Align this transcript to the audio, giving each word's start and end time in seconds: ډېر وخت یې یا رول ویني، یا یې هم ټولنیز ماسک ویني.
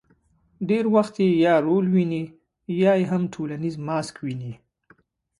ډېر 0.69 0.85
وخت 0.95 1.15
یې 1.23 1.29
یا 1.45 1.55
رول 1.67 1.85
ویني، 1.93 2.23
یا 2.81 2.93
یې 2.99 3.05
هم 3.11 3.23
ټولنیز 3.33 3.75
ماسک 3.87 4.15
ویني. 4.25 4.53